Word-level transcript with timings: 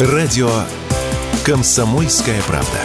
Радио 0.00 0.50
«Комсомольская 1.44 2.42
правда». 2.48 2.80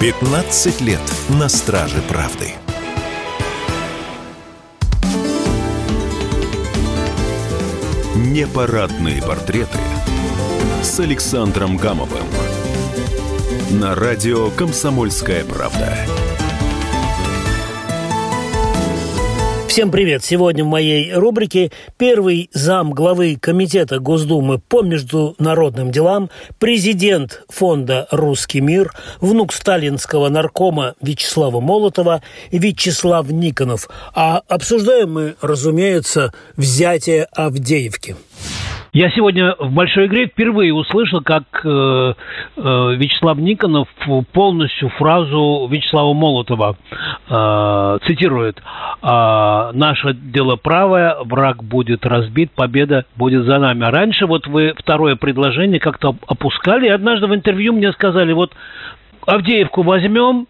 15 0.00 0.80
лет 0.80 0.98
на 1.28 1.48
страже 1.48 2.02
правды. 2.08 2.54
Непарадные 8.16 9.22
портреты 9.22 9.78
с 10.82 10.98
Александром 10.98 11.76
Гамовым. 11.76 12.26
На 13.70 13.94
радио 13.94 14.50
«Комсомольская 14.50 15.44
правда». 15.44 15.96
Всем 19.76 19.90
привет! 19.90 20.24
Сегодня 20.24 20.64
в 20.64 20.68
моей 20.68 21.12
рубрике 21.12 21.70
первый 21.98 22.48
зам 22.54 22.92
главы 22.92 23.36
Комитета 23.38 23.98
Госдумы 23.98 24.58
по 24.58 24.80
международным 24.80 25.92
делам, 25.92 26.30
президент 26.58 27.42
фонда 27.50 28.08
«Русский 28.10 28.62
мир», 28.62 28.94
внук 29.20 29.52
сталинского 29.52 30.30
наркома 30.30 30.94
Вячеслава 31.02 31.60
Молотова 31.60 32.22
Вячеслав 32.50 33.28
Никонов. 33.28 33.90
А 34.14 34.40
обсуждаем 34.48 35.12
мы, 35.12 35.36
разумеется, 35.42 36.32
взятие 36.56 37.24
Авдеевки. 37.32 38.16
Я 38.96 39.10
сегодня 39.10 39.54
в 39.58 39.72
большой 39.72 40.06
игре 40.06 40.26
впервые 40.26 40.72
услышал, 40.72 41.20
как 41.20 41.42
э, 41.62 41.68
э, 41.68 42.94
Вячеслав 42.96 43.36
Никонов 43.36 43.88
полностью 44.32 44.88
фразу 44.88 45.68
Вячеслава 45.70 46.14
Молотова 46.14 46.78
э, 47.28 47.98
цитирует. 48.06 48.62
«А, 49.02 49.70
«Наше 49.74 50.14
дело 50.14 50.56
правое, 50.56 51.14
враг 51.24 51.62
будет 51.62 52.06
разбит, 52.06 52.52
победа 52.52 53.04
будет 53.16 53.44
за 53.44 53.58
нами». 53.58 53.84
А 53.84 53.90
раньше 53.90 54.24
вот 54.24 54.46
вы 54.46 54.72
второе 54.78 55.14
предложение 55.16 55.78
как-то 55.78 56.16
опускали, 56.26 56.86
и 56.86 56.90
однажды 56.90 57.26
в 57.26 57.34
интервью 57.34 57.74
мне 57.74 57.92
сказали, 57.92 58.32
вот 58.32 58.54
Авдеевку 59.26 59.82
возьмем, 59.82 60.46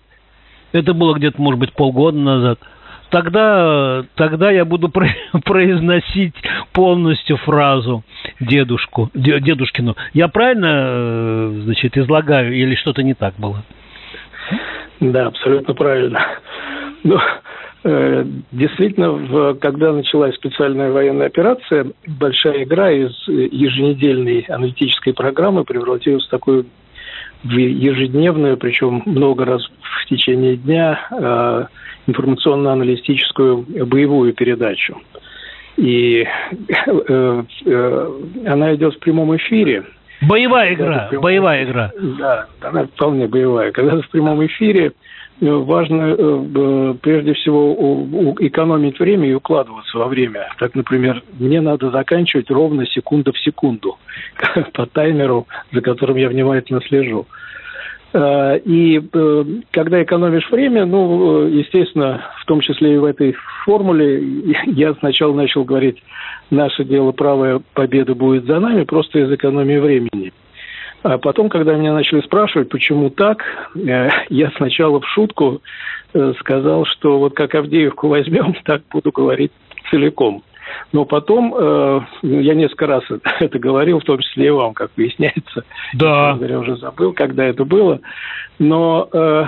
это 0.70 0.94
было 0.94 1.14
где-то, 1.14 1.42
может 1.42 1.58
быть, 1.58 1.72
полгода 1.72 2.16
назад– 2.16 2.60
тогда, 3.10 4.04
тогда 4.14 4.50
я 4.50 4.64
буду 4.64 4.88
произносить 5.44 6.34
полностью 6.72 7.36
фразу 7.38 8.04
дедушку, 8.40 9.10
дедушкину. 9.14 9.96
Я 10.12 10.28
правильно, 10.28 10.86
э, 10.88 11.60
значит, 11.64 11.96
излагаю 11.96 12.54
или 12.54 12.74
что-то 12.74 13.02
не 13.02 13.14
так 13.14 13.34
было? 13.38 13.62
Да, 15.00 15.26
абсолютно 15.26 15.74
правильно. 15.74 16.20
Ну, 17.04 17.18
э, 17.84 18.24
действительно, 18.52 19.54
когда 19.54 19.92
началась 19.92 20.34
специальная 20.34 20.90
военная 20.90 21.26
операция, 21.26 21.86
большая 22.06 22.64
игра 22.64 22.90
из 22.90 23.12
еженедельной 23.28 24.40
аналитической 24.48 25.12
программы 25.12 25.64
превратилась 25.64 26.26
в 26.26 26.30
такую 26.30 26.66
в 27.44 27.52
ежедневную, 27.52 28.56
причем 28.56 29.02
много 29.06 29.44
раз 29.44 29.62
в 29.80 30.06
течение 30.06 30.56
дня, 30.56 31.00
э, 31.10 31.66
информационно-аналитическую 32.06 33.86
боевую 33.86 34.32
передачу. 34.34 35.00
И 35.76 36.26
э, 36.86 37.42
э, 37.66 38.20
она 38.46 38.74
идет 38.74 38.94
в 38.94 38.98
прямом 38.98 39.36
эфире. 39.36 39.84
Боевая 40.22 40.74
игра, 40.74 41.06
прямом... 41.08 41.22
боевая 41.22 41.64
игра. 41.64 41.90
Да, 42.18 42.46
она 42.62 42.86
вполне 42.86 43.26
боевая. 43.26 43.72
Когда 43.72 44.00
в 44.00 44.08
прямом 44.08 44.44
эфире 44.46 44.92
э, 45.40 45.46
важно 45.46 46.02
э, 46.02 46.16
э, 46.18 46.94
прежде 47.00 47.34
всего 47.34 48.34
экономить 48.40 48.98
время 48.98 49.28
и 49.28 49.34
укладываться 49.34 49.98
во 49.98 50.06
время. 50.06 50.48
Так, 50.58 50.74
например, 50.74 51.22
мне 51.38 51.60
надо 51.60 51.90
заканчивать 51.90 52.50
ровно 52.50 52.86
секунда 52.86 53.32
в 53.32 53.38
секунду 53.38 53.98
по 54.72 54.86
таймеру, 54.86 55.46
за 55.72 55.80
которым 55.80 56.16
я 56.16 56.28
внимательно 56.28 56.80
слежу. 56.82 57.26
Э, 58.16 58.58
и 58.64 58.98
э, 59.12 59.44
когда 59.72 60.02
экономишь 60.02 60.50
время, 60.50 60.86
ну, 60.86 61.44
э, 61.44 61.50
естественно, 61.50 62.24
в 62.40 62.46
том 62.46 62.60
числе 62.60 62.94
и 62.94 62.98
в 62.98 63.04
этой 63.04 63.36
формуле, 63.64 64.22
я 64.66 64.94
сначала 64.94 65.34
начал 65.34 65.64
говорить, 65.64 66.02
наше 66.50 66.84
дело 66.84 67.12
правая 67.12 67.60
победа 67.74 68.14
будет 68.14 68.46
за 68.46 68.58
нами, 68.58 68.84
просто 68.84 69.18
из 69.18 69.30
экономии 69.30 69.76
времени. 69.76 70.32
А 71.02 71.18
потом, 71.18 71.50
когда 71.50 71.74
меня 71.74 71.92
начали 71.92 72.22
спрашивать, 72.22 72.70
почему 72.70 73.10
так, 73.10 73.44
я 73.74 74.50
сначала 74.56 75.00
в 75.00 75.08
шутку 75.08 75.60
сказал, 76.40 76.86
что 76.86 77.18
вот 77.18 77.34
как 77.34 77.54
Авдеевку 77.54 78.08
возьмем, 78.08 78.54
так 78.64 78.82
буду 78.90 79.12
говорить 79.12 79.52
целиком. 79.90 80.42
Но 80.92 81.04
потом, 81.04 81.54
э, 81.56 82.00
я 82.22 82.54
несколько 82.54 82.86
раз 82.86 83.04
это 83.40 83.58
говорил, 83.58 84.00
в 84.00 84.04
том 84.04 84.18
числе 84.18 84.48
и 84.48 84.50
вам, 84.50 84.74
как 84.74 84.90
выясняется. 84.96 85.64
Да. 85.94 86.38
Я 86.40 86.58
уже 86.58 86.76
забыл, 86.76 87.12
когда 87.12 87.44
это 87.44 87.64
было. 87.64 88.00
Но 88.58 89.08
э, 89.12 89.44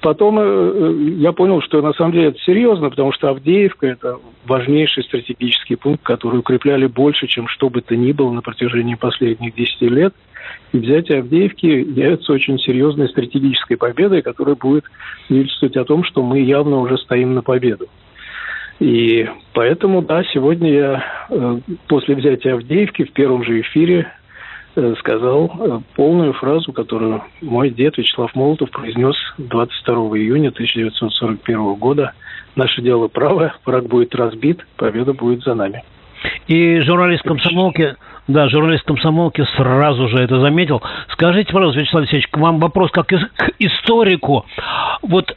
потом 0.00 0.38
э, 0.38 0.92
я 1.16 1.32
понял, 1.32 1.60
что 1.60 1.82
на 1.82 1.92
самом 1.92 2.12
деле 2.12 2.28
это 2.28 2.38
серьезно, 2.40 2.88
потому 2.90 3.12
что 3.12 3.30
Авдеевка– 3.30 3.86
это 3.88 4.18
важнейший 4.46 5.02
стратегический 5.04 5.74
пункт, 5.74 6.04
который 6.04 6.38
укрепляли 6.38 6.86
больше, 6.86 7.26
чем 7.26 7.48
что 7.48 7.68
бы 7.68 7.80
то 7.80 7.96
ни 7.96 8.12
было 8.12 8.30
на 8.30 8.40
протяжении 8.40 8.94
последних 8.94 9.54
10 9.54 9.82
лет. 9.82 10.14
И 10.72 10.78
взятие 10.78 11.18
Авдеевки 11.18 11.66
является 11.66 12.32
очень 12.32 12.58
серьезной 12.58 13.08
стратегической 13.08 13.76
победой, 13.76 14.22
которая 14.22 14.54
будет 14.54 14.84
свидетельствовать 15.26 15.76
о 15.76 15.84
том, 15.84 16.04
что 16.04 16.22
мы 16.22 16.40
явно 16.40 16.78
уже 16.78 16.98
стоим 16.98 17.34
на 17.34 17.42
победу. 17.42 17.88
И 18.82 19.28
поэтому, 19.52 20.02
да, 20.02 20.24
сегодня 20.24 20.72
я 20.72 21.04
э, 21.30 21.58
после 21.86 22.16
взятия 22.16 22.54
Авдеевки 22.54 23.04
в 23.04 23.12
первом 23.12 23.44
же 23.44 23.60
эфире 23.60 24.10
э, 24.74 24.94
сказал 24.98 25.52
э, 25.56 25.80
полную 25.94 26.32
фразу, 26.32 26.72
которую 26.72 27.22
мой 27.42 27.70
дед 27.70 27.96
Вячеслав 27.96 28.34
Молотов 28.34 28.72
произнес 28.72 29.14
22 29.38 29.94
июня 30.18 30.48
1941 30.48 31.74
года. 31.74 32.12
«Наше 32.56 32.82
дело 32.82 33.06
правое, 33.06 33.54
враг 33.64 33.86
будет 33.86 34.16
разбит, 34.16 34.66
победа 34.76 35.12
будет 35.12 35.44
за 35.44 35.54
нами». 35.54 35.84
И 36.48 36.80
журналист 36.80 37.22
комсомолки, 37.22 37.94
да, 38.26 38.48
журналист 38.48 38.84
комсомолки 38.84 39.44
сразу 39.56 40.08
же 40.08 40.16
это 40.16 40.40
заметил. 40.40 40.82
Скажите, 41.10 41.52
пожалуйста, 41.52 41.80
Вячеслав 41.80 42.00
Алексеевич, 42.00 42.26
к 42.26 42.36
вам 42.36 42.58
вопрос 42.58 42.90
как 42.90 43.06
к 43.06 43.50
историку. 43.60 44.44
Вот 45.02 45.36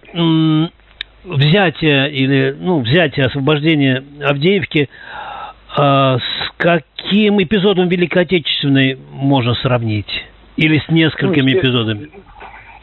взятие 1.26 2.12
или 2.12 2.56
ну 2.60 2.82
взятие 2.82 3.26
освобождение 3.26 4.04
Авдеевки 4.24 4.90
э, 5.78 5.78
с 5.78 6.52
каким 6.58 7.42
эпизодом 7.42 7.90
Великой 7.90 8.24
Отечественной 8.24 8.98
можно 9.12 9.56
сравнить 9.56 10.26
или 10.58 10.80
с 10.80 10.90
несколькими 10.90 11.54
ну, 11.54 11.60
эпизодами? 11.60 12.10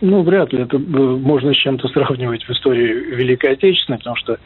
Ну, 0.01 0.23
вряд 0.23 0.53
ли 0.53 0.63
это 0.63 0.79
можно 0.79 1.55
с 1.55 1.57
чем-то 1.57 1.89
сравнивать 1.89 2.45
в 2.45 2.51
истории 2.51 3.15
Великой 3.17 3.53
Отечественной, 3.53 3.99
потому 3.99 4.17
что 4.17 4.39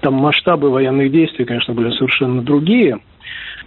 там 0.00 0.14
масштабы 0.14 0.70
военных 0.70 1.10
действий, 1.10 1.44
конечно, 1.44 1.74
были 1.74 1.90
совершенно 1.90 2.42
другие. 2.42 2.98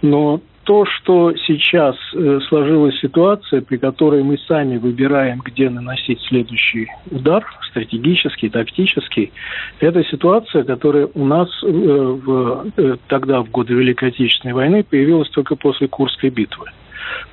Но 0.00 0.40
то, 0.68 0.84
что 0.84 1.32
сейчас 1.46 1.96
э, 2.12 2.40
сложилась 2.46 3.00
ситуация, 3.00 3.62
при 3.62 3.78
которой 3.78 4.22
мы 4.22 4.36
сами 4.36 4.76
выбираем, 4.76 5.40
где 5.42 5.70
наносить 5.70 6.20
следующий 6.28 6.88
удар, 7.10 7.42
стратегический, 7.70 8.50
тактический, 8.50 9.32
это 9.80 10.04
ситуация, 10.04 10.64
которая 10.64 11.08
у 11.14 11.24
нас 11.24 11.48
э, 11.62 11.66
в, 11.66 12.66
э, 12.76 12.96
тогда, 13.06 13.40
в 13.40 13.50
годы 13.50 13.72
Великой 13.72 14.10
Отечественной 14.10 14.52
войны, 14.52 14.84
появилась 14.84 15.30
только 15.30 15.56
после 15.56 15.88
Курской 15.88 16.28
битвы. 16.28 16.66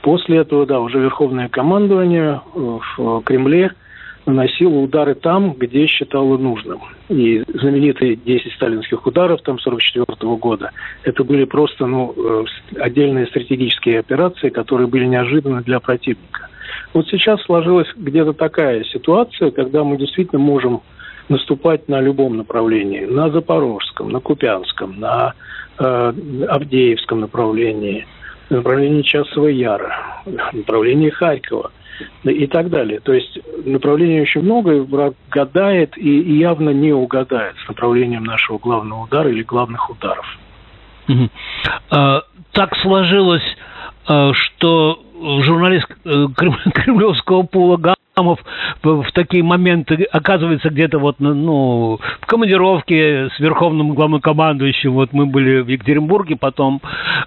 После 0.02 0.38
этого, 0.38 0.66
да, 0.66 0.80
уже 0.80 1.00
Верховное 1.00 1.50
командование 1.50 2.40
в 2.54 3.22
Кремле– 3.26 3.74
наносила 4.26 4.80
удары 4.80 5.16
там, 5.16 5.54
где 5.54 5.86
считала 5.88 6.38
нужным. 6.38 6.82
И 7.10 7.44
знаменитые 7.54 8.16
10 8.16 8.54
сталинских 8.54 9.06
ударов 9.06 9.42
там 9.42 9.60
44 9.60 10.36
года, 10.38 10.72
это 11.04 11.24
были 11.24 11.46
просто 11.46 11.86
ну, 11.86 12.14
э, 12.18 12.46
отдельные 12.80 13.28
стратегические 13.28 14.00
операции, 14.00 14.50
которые 14.50 14.88
были 14.88 15.06
неожиданны 15.06 15.62
для 15.62 15.80
противника. 15.80 16.50
Вот 16.94 17.08
сейчас 17.08 17.42
сложилась 17.44 17.88
где-то 17.96 18.34
такая 18.34 18.84
ситуация, 18.84 19.52
когда 19.52 19.84
мы 19.84 19.98
действительно 19.98 20.42
можем 20.42 20.82
наступать 21.30 21.88
на 21.88 22.02
любом 22.02 22.38
направлении. 22.38 23.06
На 23.06 23.30
Запорожском, 23.30 24.10
на 24.10 24.20
Купянском, 24.20 25.00
на 25.00 25.34
э, 25.78 26.14
Авдеевском 26.48 27.20
направлении, 27.20 28.06
на 28.50 28.58
направлении 28.58 29.02
Часового 29.02 29.50
Яра, 29.50 30.24
направлении 30.54 31.10
Харькова– 31.10 31.72
и 32.24 32.48
так 32.48 32.70
далее. 32.70 33.00
То 33.00 33.14
есть 33.14 33.40
направлений 33.66 34.22
очень 34.22 34.42
много, 34.42 34.74
и 34.74 34.80
враг 34.80 35.14
гадает 35.30 35.98
и 35.98 36.38
явно 36.38 36.72
не 36.72 36.94
угадает 36.94 37.56
с 37.64 37.68
направлением 37.68 38.24
нашего 38.24 38.58
главного 38.58 39.04
удара 39.04 39.30
или 39.30 39.44
главных 39.44 39.90
ударов. 39.90 40.26
Так 42.52 42.76
сложилось, 42.82 43.44
а, 44.08 44.32
что 44.34 45.00
журналист 45.42 45.88
э, 46.06 46.28
кремлевского 46.74 47.44
пула 47.44 47.78
Амов 48.16 48.40
в 48.82 49.12
такие 49.14 49.44
моменты 49.44 50.08
оказывается 50.10 50.70
где-то 50.70 51.00
вот, 51.00 51.18
ну, 51.20 52.00
в 52.22 52.26
командировке 52.26 53.30
с 53.30 53.40
верховным 53.42 53.94
главнокомандующим. 53.94 54.94
Вот 54.94 55.12
мы 55.12 55.26
были 55.26 55.60
в 55.60 55.68
Екатеринбурге, 55.68 56.38
потом, 56.38 56.82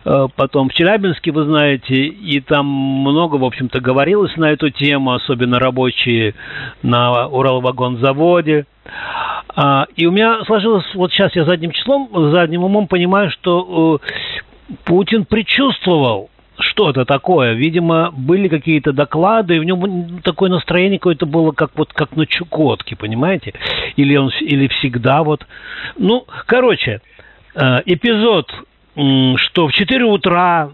э, 0.07 0.29
потом 0.35 0.71
в 0.71 0.73
Челябинске, 0.73 1.31
вы 1.31 1.45
знаете, 1.45 1.95
и 1.95 2.41
там 2.41 2.67
много, 2.67 3.37
в 3.37 3.45
общем-то, 3.45 3.81
говорилось 3.81 4.35
на 4.39 4.51
эту 4.51 4.71
тему, 4.71 5.13
особенно 5.13 5.59
рабочие 5.59 6.35
на 6.83 7.27
Уралвагонзаводе. 7.27 8.65
А, 9.55 9.87
и 9.95 10.07
у 10.07 10.11
меня 10.11 10.43
сложилось, 10.47 10.87
вот 10.95 11.13
сейчас 11.13 11.37
я 11.37 11.45
задним 11.45 11.73
числом, 11.73 12.09
задним 12.33 12.65
умом 12.65 12.87
понимаю, 12.87 13.31
что 13.31 14.01
э, 14.01 14.75
Путин 14.85 15.27
предчувствовал, 15.27 16.31
что-то 16.59 17.05
такое. 17.05 17.55
Видимо, 17.55 18.11
были 18.13 18.49
какие-то 18.49 18.93
доклады, 18.93 19.57
и 19.57 19.59
в 19.59 19.65
нем 19.65 20.21
такое 20.23 20.51
настроение 20.51 20.99
какое-то 20.99 21.27
было, 21.27 21.53
как 21.53 21.71
вот 21.77 21.93
как 21.93 22.17
на 22.17 22.27
Чукотке, 22.27 22.97
понимаете? 22.97 23.55
Или 23.97 24.17
он 24.17 24.31
или 24.41 24.69
всегда 24.69 25.23
вот. 25.23 25.47
Ну, 25.97 26.27
короче, 26.47 27.01
э, 27.55 27.79
эпизод, 27.87 28.53
что 29.37 29.69
в 29.69 29.73
4 29.73 30.05
утра 30.05 30.71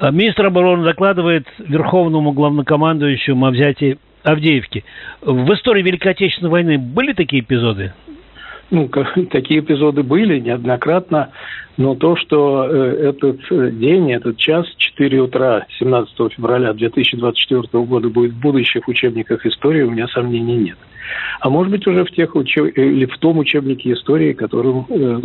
министр 0.00 0.46
обороны 0.46 0.84
докладывает 0.84 1.46
верховному 1.58 2.32
главнокомандующему 2.32 3.46
о 3.46 3.50
взятии 3.50 3.98
Авдеевки. 4.22 4.84
В 5.20 5.52
истории 5.52 5.82
Великой 5.82 6.12
Отечественной 6.12 6.50
войны 6.50 6.78
были 6.78 7.12
такие 7.12 7.42
эпизоды? 7.42 7.92
Ну, 8.74 8.88
такие 9.30 9.60
эпизоды 9.60 10.02
были 10.02 10.40
неоднократно, 10.40 11.30
но 11.76 11.94
то, 11.94 12.16
что 12.16 12.66
э, 12.68 13.10
этот 13.10 13.40
э, 13.50 13.70
день, 13.70 14.10
этот 14.12 14.36
час, 14.36 14.66
4 14.76 15.20
утра 15.20 15.66
17 15.78 16.32
февраля 16.32 16.72
2024 16.72 17.84
года 17.84 18.08
будет 18.08 18.32
в 18.32 18.40
будущих 18.40 18.88
учебниках 18.88 19.46
истории, 19.46 19.82
у 19.82 19.92
меня 19.92 20.08
сомнений 20.08 20.56
нет. 20.56 20.78
А 21.38 21.50
может 21.50 21.70
быть 21.70 21.86
уже 21.86 22.04
в 22.04 22.10
тех 22.10 22.34
учеб... 22.34 22.76
или 22.76 23.04
в 23.04 23.16
том 23.18 23.38
учебнике 23.38 23.92
истории, 23.92 24.32
которым 24.32 24.86
1 24.88 25.22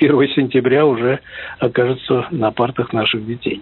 э, 0.00 0.28
сентября 0.34 0.86
уже 0.86 1.20
окажется 1.58 2.26
на 2.30 2.52
партах 2.52 2.94
наших 2.94 3.26
детей. 3.26 3.60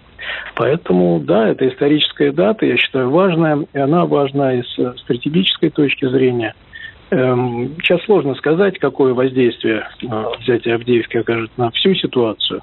Поэтому, 0.55 1.19
да, 1.19 1.49
это 1.49 1.67
историческая 1.67 2.31
дата, 2.31 2.65
я 2.65 2.77
считаю, 2.77 3.09
важная, 3.09 3.65
и 3.73 3.77
она 3.77 4.05
важна 4.05 4.53
и 4.53 4.63
с 4.63 4.99
стратегической 4.99 5.69
точки 5.69 6.07
зрения– 6.07 6.55
сейчас 7.11 8.01
сложно 8.05 8.35
сказать, 8.35 8.79
какое 8.79 9.13
воздействие 9.13 9.85
э, 10.01 10.25
взятие 10.39 10.75
Авдеевки 10.75 11.17
окажет 11.17 11.51
на 11.57 11.69
всю 11.71 11.93
ситуацию. 11.93 12.61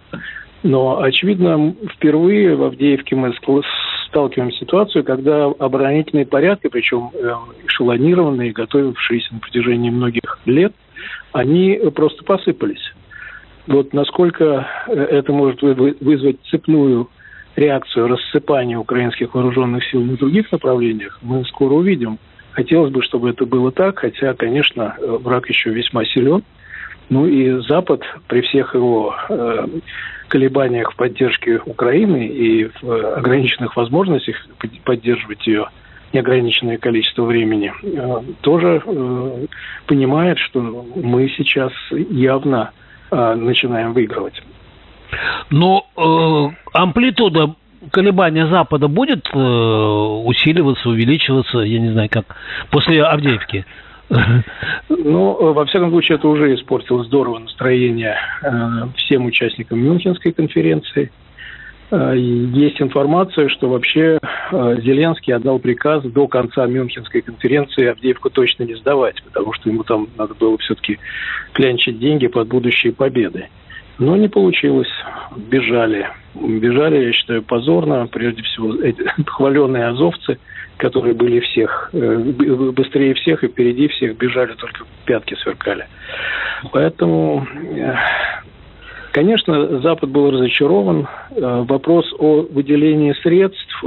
Но, 0.63 1.01
очевидно, 1.03 1.75
впервые 1.95 2.57
в 2.57 2.65
Авдеевке 2.65 3.15
мы 3.15 3.35
сталкиваемся 4.09 4.57
с 4.57 4.61
ситуацией, 4.61 5.05
когда 5.05 5.45
оборонительные 5.47 6.25
порядки, 6.25 6.69
причем 6.69 7.11
э, 7.13 7.31
эшелонированные, 7.67 8.53
готовившиеся 8.53 9.35
на 9.35 9.41
протяжении 9.41 9.91
многих 9.91 10.39
лет, 10.47 10.73
они 11.33 11.79
просто 11.95 12.25
посыпались. 12.25 12.95
Вот 13.67 13.93
насколько 13.93 14.67
э, 14.89 14.95
это 14.95 15.31
может 15.31 15.61
вызвать 15.61 16.39
цепную 16.51 17.11
реакцию 17.55 18.09
рассыпания 18.09 18.79
украинских 18.79 19.35
вооруженных 19.35 19.85
сил 19.91 20.03
на 20.03 20.17
других 20.17 20.51
направлениях, 20.51 21.19
мы 21.21 21.45
скоро 21.45 21.75
увидим. 21.75 22.19
Хотелось 22.59 22.91
бы, 22.91 23.05
чтобы 23.05 23.31
это 23.31 23.47
было 23.47 23.71
так, 23.71 24.01
хотя, 24.01 24.35
конечно, 24.35 24.97
э, 24.99 25.07
враг 25.07 25.49
еще 25.49 25.71
весьма 25.71 26.05
силен. 26.05 26.43
Ну 27.09 27.25
и 27.25 27.61
Запад 27.69 28.03
при 28.27 28.41
всех 28.41 28.75
его 28.75 29.15
э, 29.29 29.67
колебаниях 30.27 30.91
в 30.91 30.97
поддержке 30.97 31.61
Украины 31.65 32.27
и 32.27 32.65
в 32.65 33.17
ограниченных 33.17 33.77
возможностях 33.77 34.35
поддерживать 34.83 35.47
ее 35.47 35.69
неограниченное 36.13 36.79
количество 36.79 37.23
времени, 37.23 37.73
э, 37.81 38.23
тоже 38.41 38.83
э, 38.85 39.47
понимает, 39.87 40.39
что 40.39 40.61
мы 40.97 41.29
сейчас 41.37 41.73
явно 41.93 42.73
э, 43.13 43.35
начинаем 43.35 43.93
выигрывать. 43.93 44.43
Но 45.51 45.87
э, 45.97 46.57
амплитуда 46.73 47.55
колебания 47.91 48.47
Запада 48.49 48.89
будет 48.89 49.29
э, 49.33 49.39
усиливаться, 49.39 50.89
увеличиваться, 50.89 51.59
я 51.59 51.79
не 51.81 51.91
знаю 51.91 52.09
как, 52.11 52.37
после 52.71 53.03
Авдеевки? 53.03 53.65
Ну, 54.89 55.53
во 55.53 55.67
всяком 55.67 55.91
случае, 55.91 56.17
это 56.17 56.29
уже 56.29 56.55
испортило 56.55 57.05
здорово 57.05 57.41
настроение 57.41 58.17
э, 58.43 58.51
всем 58.97 59.27
участникам 59.27 59.81
Мюнхенской 59.81 60.33
конференции. 60.33 61.13
Э, 61.91 62.15
есть 62.17 62.81
информация, 62.81 63.49
что 63.49 63.69
вообще 63.69 64.19
э, 64.51 64.77
Зеленский 64.83 65.35
отдал 65.35 65.59
приказ 65.59 66.05
до 66.05 66.27
конца 66.27 66.67
Мюнхенской 66.67 67.21
конференции 67.21 67.87
Авдеевку 67.87 68.31
точно 68.31 68.65
не 68.65 68.75
сдавать, 68.77 69.23
потому 69.23 69.53
что 69.53 69.69
ему 69.69 69.85
там 69.85 70.09
надо 70.17 70.35
было 70.35 70.57
все-таки 70.59 70.99
клянчить 71.53 71.99
деньги 71.99 72.29
под 72.29 72.49
будущие 72.49 72.95
победы. 72.95 73.49
Но 73.99 74.17
не 74.17 74.29
получилось. 74.29 74.91
Бежали. 75.37 76.09
Бежали, 76.35 77.07
я 77.07 77.13
считаю, 77.13 77.43
позорно. 77.43 78.07
Прежде 78.07 78.43
всего, 78.43 78.75
эти 78.75 79.03
хваленные 79.27 79.87
азовцы, 79.89 80.39
которые 80.77 81.15
были 81.15 81.41
всех, 81.41 81.91
э, 81.93 82.17
быстрее 82.17 83.15
всех 83.15 83.43
и 83.43 83.49
впереди 83.49 83.89
всех, 83.89 84.17
бежали, 84.17 84.55
только 84.55 84.85
пятки 85.05 85.35
сверкали. 85.43 85.87
Поэтому, 86.73 87.47
э, 87.77 87.95
конечно, 89.13 89.81
Запад 89.81 90.11
был 90.11 90.31
разочарован. 90.31 91.09
Э, 91.31 91.65
вопрос 91.69 92.07
о 92.19 92.43
выделении 92.43 93.13
средств 93.15 93.85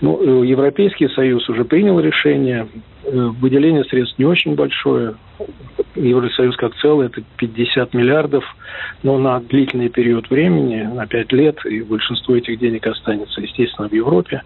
ну, 0.00 0.42
Европейский 0.42 1.08
Союз 1.08 1.48
уже 1.48 1.64
принял 1.64 1.98
решение. 1.98 2.68
Выделение 3.04 3.84
средств 3.84 4.18
не 4.18 4.26
очень 4.26 4.54
большое. 4.54 5.14
Евросоюз 5.94 6.56
как 6.56 6.74
целый 6.76 7.06
это 7.06 7.22
50 7.36 7.94
миллиардов, 7.94 8.44
но 9.02 9.18
на 9.18 9.40
длительный 9.40 9.88
период 9.88 10.30
времени, 10.30 10.82
на 10.82 11.06
5 11.06 11.32
лет, 11.32 11.64
и 11.66 11.82
большинство 11.82 12.36
этих 12.36 12.58
денег 12.58 12.86
останется, 12.86 13.40
естественно, 13.40 13.88
в 13.88 13.92
Европе. 13.92 14.42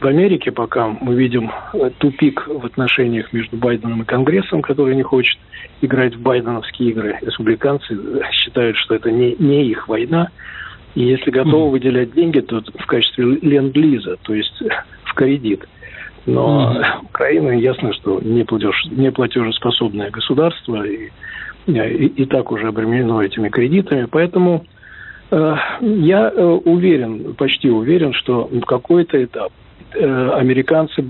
В 0.00 0.06
Америке 0.06 0.52
пока 0.52 0.88
мы 0.88 1.14
видим 1.14 1.50
э, 1.72 1.90
тупик 1.98 2.46
в 2.46 2.66
отношениях 2.66 3.32
между 3.32 3.56
Байденом 3.56 4.02
и 4.02 4.04
Конгрессом, 4.04 4.60
который 4.60 4.94
не 4.96 5.02
хочет 5.02 5.38
играть 5.80 6.14
в 6.14 6.20
байденовские 6.20 6.90
игры. 6.90 7.18
Республиканцы 7.22 7.96
считают, 8.32 8.76
что 8.76 8.96
это 8.96 9.10
не, 9.10 9.34
не 9.38 9.64
их 9.64 9.88
война. 9.88 10.28
И 10.94 11.02
если 11.02 11.30
готовы 11.30 11.70
выделять 11.70 12.12
деньги, 12.14 12.40
то 12.40 12.62
в 12.78 12.86
качестве 12.86 13.24
ленд-лиза, 13.24 14.16
то 14.22 14.34
есть 14.34 14.62
в 15.04 15.14
кредит. 15.14 15.64
Но 16.26 16.76
mm-hmm. 16.76 17.04
Украина, 17.04 17.50
ясно, 17.50 17.92
что 17.92 18.20
не, 18.20 18.44
платеж, 18.44 18.86
не 18.90 19.10
платежеспособное 19.10 20.10
государство 20.10 20.84
и, 20.86 21.10
и, 21.66 22.06
и 22.06 22.24
так 22.24 22.50
уже 22.50 22.68
обременено 22.68 23.20
этими 23.22 23.48
кредитами. 23.48 24.06
Поэтому 24.10 24.64
э, 25.30 25.54
я 25.80 26.32
э, 26.34 26.42
уверен, 26.42 27.34
почти 27.34 27.68
уверен, 27.68 28.14
что 28.14 28.44
в 28.44 28.64
какой-то 28.64 29.22
этап 29.22 29.52
э, 29.94 30.30
американцы 30.30 31.04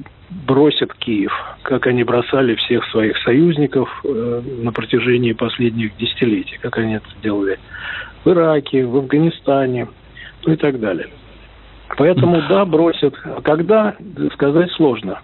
бросят 0.47 0.93
Киев, 0.95 1.33
как 1.63 1.87
они 1.87 2.05
бросали 2.05 2.55
всех 2.57 2.85
своих 2.91 3.17
союзников 3.19 3.89
э, 4.05 4.43
на 4.63 4.73
протяжении 4.73 5.33
последних 5.33 5.97
десятилетий, 5.97 6.59
как 6.61 6.79
они 6.79 6.95
это 6.95 7.07
делали 7.23 7.59
в 8.25 8.31
Ираке, 8.31 8.85
в 8.85 8.97
Афганистане, 8.97 9.89
ну 10.45 10.53
и 10.53 10.57
так 10.57 10.81
далее. 10.81 11.09
Поэтому 11.97 12.43
да, 12.49 12.65
бросят. 12.65 13.15
А 13.25 13.41
когда, 13.41 13.95
сказать 14.35 14.71
сложно. 14.73 15.21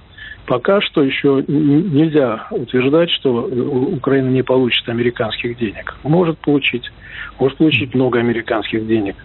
Пока 0.46 0.80
что 0.80 1.02
еще 1.02 1.44
нельзя 1.46 2.46
утверждать, 2.50 3.10
что 3.10 3.44
Украина 3.44 4.28
не 4.28 4.42
получит 4.42 4.88
американских 4.88 5.56
денег. 5.58 5.96
Может 6.02 6.38
получить. 6.38 6.90
Может 7.38 7.58
получить 7.58 7.94
много 7.94 8.18
американских 8.18 8.86
денег. 8.86 9.16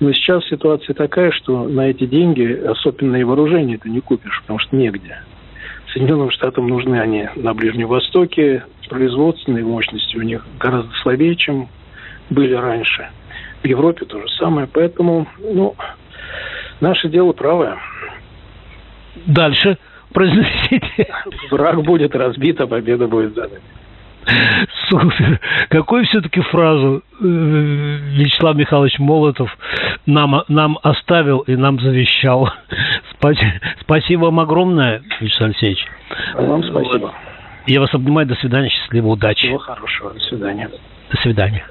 Но 0.00 0.12
сейчас 0.12 0.44
ситуация 0.46 0.94
такая, 0.94 1.30
что 1.32 1.66
на 1.66 1.88
эти 1.88 2.04
деньги 2.06 2.44
особенные 2.66 3.24
вооружения 3.24 3.78
ты 3.78 3.88
не 3.88 4.00
купишь, 4.00 4.40
потому 4.42 4.58
что 4.58 4.76
негде. 4.76 5.18
Соединенным 5.92 6.30
Штатам 6.30 6.68
нужны 6.68 7.00
они 7.00 7.28
на 7.36 7.54
Ближнем 7.54 7.88
Востоке. 7.88 8.64
Производственные 8.88 9.64
мощности 9.64 10.16
у 10.16 10.22
них 10.22 10.46
гораздо 10.60 10.92
слабее, 11.02 11.34
чем 11.36 11.68
были 12.28 12.54
раньше. 12.54 13.08
В 13.62 13.66
Европе 13.66 14.04
то 14.04 14.20
же 14.20 14.28
самое. 14.36 14.68
Поэтому, 14.70 15.26
ну, 15.38 15.74
Наше 16.80 17.08
дело 17.08 17.32
правое. 17.32 17.78
Дальше 19.26 19.78
произносите. 20.16 21.06
Враг 21.50 21.82
будет 21.82 22.16
разбит, 22.16 22.58
а 22.62 22.66
победа 22.66 23.06
будет 23.06 23.34
за 23.34 23.42
нами. 23.42 23.60
Супер. 24.88 25.40
Какую 25.68 26.06
все-таки 26.06 26.40
фразу 26.40 27.02
э, 27.20 27.24
Вячеслав 27.24 28.56
Михайлович 28.56 28.98
Молотов 28.98 29.56
нам, 30.06 30.42
нам 30.48 30.78
оставил 30.82 31.40
и 31.40 31.54
нам 31.54 31.78
завещал? 31.80 32.50
Спасибо 33.82 34.24
вам 34.24 34.40
огромное, 34.40 35.02
Вячеслав 35.20 35.50
Алексеевич. 35.50 35.86
Вам 36.34 36.64
спасибо. 36.64 37.12
Я 37.66 37.80
вас 37.80 37.92
обнимаю. 37.92 38.26
До 38.26 38.36
свидания. 38.36 38.70
Счастливо. 38.70 39.08
Удачи. 39.08 39.48
Всего 39.48 39.58
хорошего. 39.58 40.14
До 40.14 40.20
свидания. 40.20 40.70
До 41.10 41.20
свидания. 41.20 41.66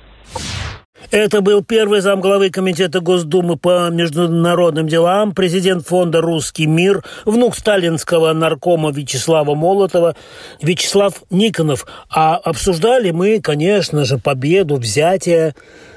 Это 1.12 1.42
был 1.42 1.64
первый 1.64 2.02
замглавы 2.02 2.50
Комитета 2.50 3.00
Госдумы 3.00 3.58
по 3.58 3.90
международным 3.90 4.88
делам, 4.88 5.34
президент 5.34 5.88
фонда 5.88 6.22
«Русский 6.22 6.66
мир», 6.66 7.04
внук 7.26 7.56
сталинского 7.56 8.34
наркома 8.34 8.92
Вячеслава 8.92 9.56
Молотова, 9.56 10.16
Вячеслав 10.62 11.24
Никонов. 11.30 11.86
А 12.10 12.36
обсуждали 12.36 13.12
мы, 13.12 13.40
конечно 13.40 14.06
же, 14.06 14.18
победу, 14.18 14.78
взятие 14.78 15.56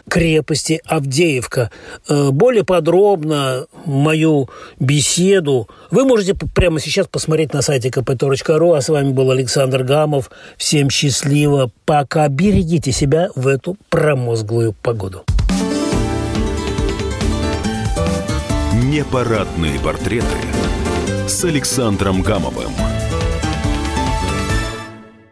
крепости 0.08 0.80
Авдеевка. 0.84 1.70
Э, 2.08 2.30
более 2.30 2.64
подробно 2.64 3.66
мою 3.84 4.48
беседу 4.78 5.68
вы 5.90 6.04
можете 6.04 6.34
прямо 6.34 6.80
сейчас 6.80 7.06
посмотреть 7.06 7.52
на 7.52 7.62
сайте 7.62 7.88
kp.ru. 7.88 8.76
А 8.76 8.80
с 8.80 8.88
вами 8.88 9.12
был 9.12 9.30
Александр 9.30 9.84
Гамов. 9.84 10.30
Всем 10.56 10.90
счастливо. 10.90 11.70
Пока 11.84 12.28
берегите 12.28 12.92
себя 12.92 13.28
в 13.34 13.46
эту 13.46 13.76
промозглую 13.88 14.74
погоду. 14.82 15.24
Непарадные 18.74 19.78
портреты 19.80 20.26
с 21.26 21.44
Александром 21.44 22.22
Гамовым. 22.22 22.72